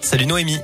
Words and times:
Salut 0.00 0.26
Noémie. 0.26 0.60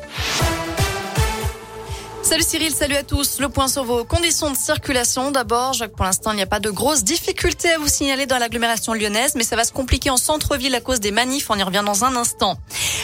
Salut 2.32 2.44
Cyril, 2.44 2.72
salut 2.72 2.96
à 2.96 3.02
tous. 3.02 3.40
Le 3.40 3.50
point 3.50 3.68
sur 3.68 3.84
vos 3.84 4.04
conditions 4.04 4.50
de 4.50 4.56
circulation. 4.56 5.32
D'abord, 5.32 5.76
pour 5.94 6.06
l'instant, 6.06 6.30
il 6.30 6.36
n'y 6.36 6.42
a 6.42 6.46
pas 6.46 6.60
de 6.60 6.70
grosses 6.70 7.04
difficultés 7.04 7.68
à 7.72 7.78
vous 7.78 7.88
signaler 7.88 8.24
dans 8.24 8.38
l'agglomération 8.38 8.94
lyonnaise, 8.94 9.34
mais 9.34 9.44
ça 9.44 9.54
va 9.54 9.64
se 9.64 9.72
compliquer 9.72 10.08
en 10.08 10.16
centre-ville 10.16 10.74
à 10.74 10.80
cause 10.80 10.98
des 10.98 11.10
manifs. 11.10 11.50
On 11.50 11.58
y 11.58 11.62
revient 11.62 11.82
dans 11.84 12.06
un 12.06 12.16
instant. 12.16 12.56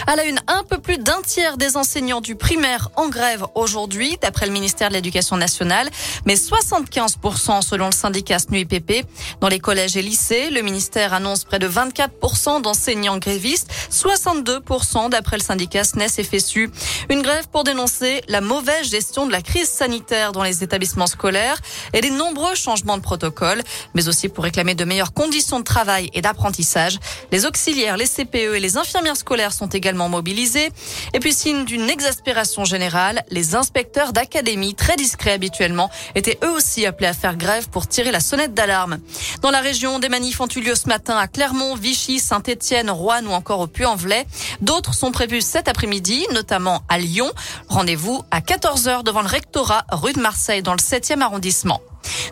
À 0.06 0.16
la 0.16 0.24
une, 0.24 0.38
un 0.46 0.62
peu 0.62 0.78
plus 0.78 0.96
d'un 0.96 1.20
tiers 1.20 1.58
des 1.58 1.76
enseignants 1.76 2.22
du 2.22 2.36
primaire 2.36 2.88
en 2.96 3.10
grève 3.10 3.44
aujourd'hui, 3.54 4.16
d'après 4.22 4.46
le 4.46 4.52
ministère 4.52 4.88
de 4.88 4.94
l'Éducation 4.94 5.36
nationale, 5.36 5.90
mais 6.24 6.36
75% 6.36 7.60
selon 7.60 7.86
le 7.86 7.92
syndicat 7.92 8.38
SNUIPP. 8.38 9.04
Dans 9.42 9.48
les 9.48 9.58
collèges 9.58 9.98
et 9.98 10.02
lycées, 10.02 10.48
le 10.48 10.62
ministère 10.62 11.12
annonce 11.12 11.44
près 11.44 11.58
de 11.58 11.68
24% 11.68 12.62
d'enseignants 12.62 13.18
grévistes, 13.18 13.70
62% 13.92 15.10
d'après 15.10 15.36
le 15.36 15.42
syndicat 15.42 15.84
SNES 15.84 16.06
et 16.16 16.24
FSU. 16.24 16.70
Une 17.10 17.20
grève 17.20 17.46
pour 17.48 17.64
dénoncer 17.64 18.22
la 18.28 18.40
mauvaise 18.40 18.88
gestion 18.88 19.17
de 19.26 19.32
la 19.32 19.42
crise 19.42 19.68
sanitaire 19.68 20.32
dans 20.32 20.42
les 20.42 20.62
établissements 20.62 21.06
scolaires 21.06 21.58
et 21.92 22.00
les 22.00 22.10
nombreux 22.10 22.54
changements 22.54 22.96
de 22.96 23.02
protocole, 23.02 23.62
mais 23.94 24.08
aussi 24.08 24.28
pour 24.28 24.44
réclamer 24.44 24.74
de 24.74 24.84
meilleures 24.84 25.12
conditions 25.12 25.58
de 25.58 25.64
travail 25.64 26.10
et 26.14 26.20
d'apprentissage. 26.20 26.98
Les 27.32 27.46
auxiliaires, 27.46 27.96
les 27.96 28.06
CPE 28.06 28.54
et 28.56 28.60
les 28.60 28.76
infirmières 28.76 29.16
scolaires 29.16 29.52
sont 29.52 29.68
également 29.68 30.08
mobilisés. 30.08 30.70
Et 31.14 31.20
puis, 31.20 31.32
signe 31.32 31.64
d'une 31.64 31.88
exaspération 31.90 32.64
générale, 32.64 33.24
les 33.30 33.54
inspecteurs 33.54 34.12
d'académie, 34.12 34.74
très 34.74 34.96
discrets 34.96 35.32
habituellement, 35.32 35.90
étaient 36.14 36.38
eux 36.44 36.50
aussi 36.50 36.86
appelés 36.86 37.08
à 37.08 37.14
faire 37.14 37.36
grève 37.36 37.68
pour 37.68 37.86
tirer 37.86 38.10
la 38.10 38.20
sonnette 38.20 38.54
d'alarme. 38.54 38.98
Dans 39.42 39.50
la 39.50 39.60
région, 39.60 39.98
des 39.98 40.08
manifs 40.08 40.40
ont 40.40 40.48
eu 40.48 40.60
lieu 40.60 40.74
ce 40.74 40.88
matin 40.88 41.16
à 41.16 41.28
Clermont, 41.28 41.74
Vichy, 41.74 42.18
Saint-Étienne, 42.18 42.90
Rouen 42.90 43.24
ou 43.26 43.32
encore 43.32 43.60
au 43.60 43.66
Puy-en-Velay. 43.66 44.26
D'autres 44.60 44.94
sont 44.94 45.12
prévus 45.12 45.42
cet 45.42 45.68
après-midi, 45.68 46.26
notamment 46.32 46.82
à 46.88 46.98
Lyon. 46.98 47.30
Rendez-vous 47.68 48.22
à 48.30 48.40
14h 48.40 49.02
devant 49.08 49.22
le 49.22 49.28
rectorat 49.28 49.84
rue 49.90 50.12
de 50.12 50.20
Marseille 50.20 50.62
dans 50.62 50.74
le 50.74 50.78
7e 50.78 51.22
arrondissement. 51.22 51.80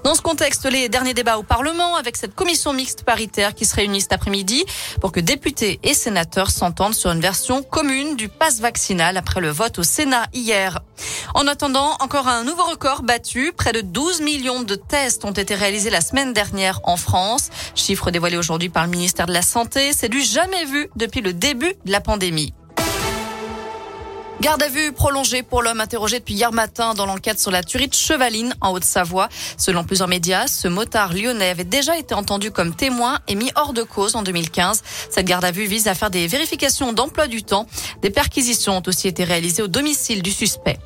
Dans 0.04 0.14
ce 0.14 0.20
contexte, 0.20 0.70
les 0.70 0.90
derniers 0.90 1.14
débats 1.14 1.38
au 1.38 1.42
Parlement 1.42 1.96
avec 1.96 2.16
cette 2.16 2.34
commission 2.34 2.74
mixte 2.74 3.02
paritaire 3.02 3.54
qui 3.54 3.64
se 3.64 3.74
réunit 3.74 4.02
cet 4.02 4.12
après-midi 4.12 4.62
pour 5.00 5.10
que 5.10 5.20
députés 5.20 5.80
et 5.82 5.94
sénateurs 5.94 6.50
s'entendent 6.50 6.94
sur 6.94 7.10
une 7.10 7.20
version 7.22 7.62
commune 7.62 8.14
du 8.14 8.28
pass 8.28 8.60
vaccinal 8.60 9.16
après 9.16 9.40
le 9.40 9.48
vote 9.48 9.78
au 9.78 9.82
Sénat 9.82 10.26
hier. 10.34 10.80
En 11.34 11.46
attendant, 11.46 11.96
encore 12.00 12.28
un 12.28 12.44
nouveau 12.44 12.64
record 12.64 13.02
battu. 13.02 13.54
Près 13.56 13.72
de 13.72 13.80
12 13.80 14.20
millions 14.20 14.62
de 14.62 14.74
tests 14.74 15.24
ont 15.24 15.32
été 15.32 15.54
réalisés 15.54 15.88
la 15.88 16.02
semaine 16.02 16.34
dernière 16.34 16.80
en 16.84 16.98
France. 16.98 17.48
Chiffre 17.74 18.10
dévoilé 18.10 18.36
aujourd'hui 18.36 18.68
par 18.68 18.84
le 18.84 18.90
ministère 18.90 19.24
de 19.24 19.32
la 19.32 19.42
Santé. 19.42 19.94
C'est 19.94 20.10
du 20.10 20.20
jamais 20.20 20.66
vu 20.66 20.90
depuis 20.94 21.22
le 21.22 21.32
début 21.32 21.72
de 21.86 21.90
la 21.90 22.02
pandémie. 22.02 22.52
Garde 24.42 24.62
à 24.62 24.68
vue 24.68 24.92
prolongée 24.92 25.42
pour 25.42 25.62
l'homme 25.62 25.80
interrogé 25.80 26.18
depuis 26.18 26.34
hier 26.34 26.52
matin 26.52 26.92
dans 26.92 27.06
l'enquête 27.06 27.40
sur 27.40 27.50
la 27.50 27.62
tuerie 27.62 27.88
de 27.88 27.94
Chevaline 27.94 28.54
en 28.60 28.72
Haute-Savoie. 28.72 29.30
Selon 29.56 29.82
plusieurs 29.82 30.08
médias, 30.08 30.46
ce 30.46 30.68
motard 30.68 31.14
lyonnais 31.14 31.48
avait 31.48 31.64
déjà 31.64 31.96
été 31.96 32.14
entendu 32.14 32.50
comme 32.50 32.74
témoin 32.74 33.18
et 33.28 33.34
mis 33.34 33.50
hors 33.56 33.72
de 33.72 33.82
cause 33.82 34.14
en 34.14 34.22
2015. 34.22 34.82
Cette 35.10 35.26
garde 35.26 35.44
à 35.44 35.52
vue 35.52 35.64
vise 35.64 35.88
à 35.88 35.94
faire 35.94 36.10
des 36.10 36.26
vérifications 36.26 36.92
d'emploi 36.92 37.28
du 37.28 37.42
temps. 37.42 37.66
Des 38.02 38.10
perquisitions 38.10 38.76
ont 38.76 38.82
aussi 38.86 39.08
été 39.08 39.24
réalisées 39.24 39.62
au 39.62 39.68
domicile 39.68 40.22
du 40.22 40.30
suspect. 40.30 40.78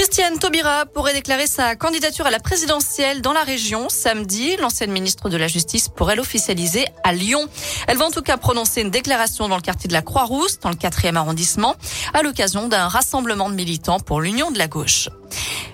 Christiane 0.00 0.38
Taubira 0.38 0.86
pourrait 0.86 1.12
déclarer 1.12 1.46
sa 1.46 1.76
candidature 1.76 2.26
à 2.26 2.30
la 2.30 2.38
présidentielle 2.38 3.20
dans 3.20 3.34
la 3.34 3.42
région 3.42 3.90
samedi. 3.90 4.56
L'ancienne 4.56 4.90
ministre 4.92 5.28
de 5.28 5.36
la 5.36 5.46
Justice 5.46 5.90
pourrait 5.90 6.16
l'officialiser 6.16 6.86
à 7.04 7.12
Lyon. 7.12 7.46
Elle 7.86 7.98
va 7.98 8.06
en 8.06 8.10
tout 8.10 8.22
cas 8.22 8.38
prononcer 8.38 8.80
une 8.80 8.88
déclaration 8.88 9.46
dans 9.46 9.56
le 9.56 9.60
quartier 9.60 9.88
de 9.88 9.92
la 9.92 10.00
Croix-Rousse, 10.00 10.58
dans 10.60 10.70
le 10.70 10.76
4e 10.76 11.16
arrondissement, 11.16 11.76
à 12.14 12.22
l'occasion 12.22 12.66
d'un 12.66 12.88
rassemblement 12.88 13.50
de 13.50 13.54
militants 13.54 14.00
pour 14.00 14.22
l'Union 14.22 14.50
de 14.50 14.56
la 14.56 14.68
gauche. 14.68 15.10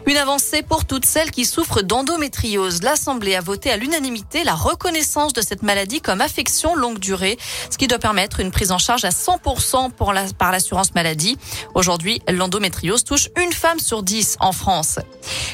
Une 0.09 0.19
avancée 0.19 0.63
pour 0.63 0.85
toutes 0.85 1.05
celles 1.05 1.33
qui 1.33 1.45
souffrent 1.45 1.83
d'endométriose. 1.83 2.81
L'Assemblée 2.85 3.35
a 3.35 3.41
voté 3.41 3.73
à 3.73 3.77
l'unanimité 3.77 4.45
la 4.45 4.55
reconnaissance 4.55 5.33
de 5.33 5.41
cette 5.41 5.65
maladie 5.65 6.01
comme 6.01 6.21
affection 6.21 6.77
longue 6.77 7.01
durée, 7.01 7.37
ce 7.73 7.77
qui 7.77 7.89
doit 7.89 7.99
permettre 7.99 8.39
une 8.39 8.53
prise 8.53 8.71
en 8.71 8.79
charge 8.79 9.05
à 9.05 9.09
100% 9.09 9.91
pour 9.91 10.13
la, 10.13 10.23
par 10.39 10.53
l'assurance 10.53 10.95
maladie. 10.95 11.37
Aujourd'hui, 11.75 12.23
l'endométriose 12.29 13.03
touche 13.03 13.31
une 13.43 13.53
femme 13.53 13.81
sur 13.81 14.05
dix 14.05 14.37
en 14.39 14.53
France. 14.53 15.01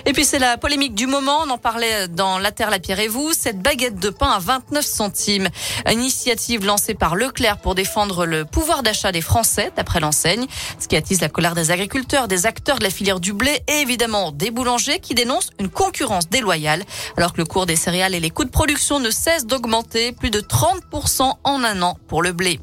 Et 0.04 0.12
puis 0.12 0.26
c'est 0.26 0.38
la 0.38 0.58
polémique 0.58 0.94
du 0.94 1.06
moment. 1.06 1.40
On 1.46 1.50
en 1.50 1.56
parlait 1.56 2.08
dans 2.08 2.38
La 2.38 2.52
Terre, 2.52 2.68
la 2.68 2.78
Pierre 2.78 3.00
et 3.00 3.08
vous. 3.08 3.32
Cette 3.32 3.60
baguette 3.60 3.98
de 3.98 4.10
pain 4.10 4.32
à 4.32 4.38
29 4.38 4.84
centimes. 4.84 5.48
Initiative 5.90 6.66
lancée 6.66 6.92
par 6.92 7.16
Leclerc 7.16 7.56
pour 7.56 7.74
défendre 7.74 8.26
le 8.26 8.44
pouvoir 8.44 8.82
d'achat 8.82 9.12
des 9.12 9.22
Français, 9.22 9.72
d'après 9.76 10.00
l'enseigne. 10.00 10.44
Ce 10.78 10.88
qui 10.88 10.96
attise 10.96 11.22
la 11.22 11.30
colère 11.30 11.54
des 11.54 11.70
agriculteurs, 11.70 12.28
des 12.28 12.44
acteurs 12.44 12.78
de 12.78 12.84
la 12.84 12.90
filière 12.90 13.18
du 13.18 13.32
blé 13.32 13.62
et 13.66 13.80
évidemment 13.80 14.30
des 14.42 14.50
boulangers 14.50 14.98
qui 14.98 15.14
dénoncent 15.14 15.50
une 15.60 15.70
concurrence 15.70 16.28
déloyale. 16.28 16.82
Alors 17.16 17.32
que 17.32 17.38
le 17.38 17.44
cours 17.44 17.64
des 17.64 17.76
céréales 17.76 18.14
et 18.16 18.20
les 18.20 18.30
coûts 18.30 18.44
de 18.44 18.50
production 18.50 18.98
ne 18.98 19.10
cessent 19.10 19.46
d'augmenter, 19.46 20.10
plus 20.10 20.30
de 20.30 20.40
30% 20.40 21.32
en 21.44 21.64
un 21.64 21.82
an 21.82 21.96
pour 22.08 22.22
le 22.22 22.32
blé. 22.32 22.58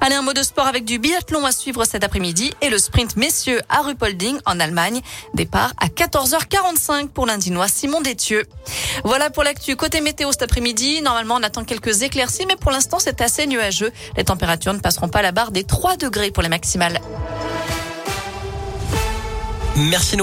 Allez, 0.00 0.16
un 0.16 0.22
mot 0.22 0.32
de 0.32 0.42
sport 0.42 0.66
avec 0.66 0.84
du 0.84 0.98
biathlon 0.98 1.46
à 1.46 1.52
suivre 1.52 1.84
cet 1.84 2.02
après-midi 2.02 2.52
et 2.60 2.70
le 2.70 2.78
sprint 2.78 3.16
messieurs 3.16 3.60
à 3.68 3.82
Ruppolding 3.82 4.36
en 4.46 4.58
Allemagne. 4.58 5.00
Départ 5.32 5.72
à 5.78 5.86
14h45 5.86 7.08
pour 7.08 7.24
l'Indinois 7.24 7.68
Simon 7.68 8.00
Détieux. 8.00 8.44
Voilà 9.04 9.30
pour 9.30 9.44
l'actu. 9.44 9.76
Côté 9.76 10.00
météo 10.00 10.32
cet 10.32 10.42
après-midi, 10.42 11.02
normalement 11.02 11.36
on 11.36 11.42
attend 11.44 11.62
quelques 11.62 12.02
éclaircies, 12.02 12.46
mais 12.46 12.56
pour 12.56 12.72
l'instant 12.72 12.98
c'est 12.98 13.20
assez 13.20 13.46
nuageux. 13.46 13.92
Les 14.16 14.24
températures 14.24 14.74
ne 14.74 14.80
passeront 14.80 15.08
pas 15.08 15.22
la 15.22 15.30
barre 15.30 15.52
des 15.52 15.62
3 15.62 15.96
degrés 15.96 16.32
pour 16.32 16.42
les 16.42 16.48
maximales. 16.48 17.00
Merci. 19.76 20.14